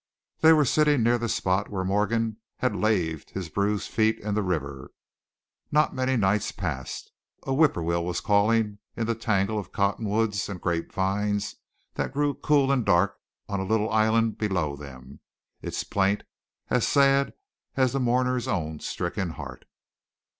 They 0.39 0.51
were 0.51 0.65
sitting 0.65 1.03
near 1.03 1.19
the 1.19 1.29
spot 1.29 1.69
where 1.69 1.83
Morgan 1.83 2.37
had 2.57 2.75
laved 2.75 3.29
his 3.29 3.49
bruised 3.49 3.87
feet 3.91 4.17
in 4.17 4.33
the 4.33 4.41
river 4.41 4.89
not 5.71 5.93
many 5.93 6.15
nights 6.17 6.51
past. 6.51 7.11
A 7.45 7.51
whippoorwill 7.53 8.03
was 8.03 8.19
calling 8.19 8.79
in 8.97 9.05
the 9.05 9.13
tangle 9.13 9.59
of 9.59 9.71
cottonwoods 9.71 10.49
and 10.49 10.59
grapevines 10.59 11.57
that 11.93 12.13
grew 12.13 12.33
cool 12.33 12.71
and 12.71 12.83
dark 12.83 13.19
on 13.47 13.59
a 13.59 13.63
little 13.63 13.91
island 13.91 14.39
below 14.39 14.75
them, 14.75 15.19
its 15.61 15.83
plaint 15.83 16.23
as 16.71 16.87
sad 16.87 17.35
as 17.77 17.93
the 17.93 17.99
mourner's 17.99 18.47
own 18.47 18.79
stricken 18.79 19.29
heart. 19.29 19.65